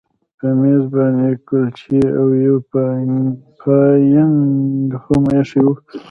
[0.37, 2.57] په میز باندې کلچې او یو
[3.61, 5.73] چاینک هم ایښي وو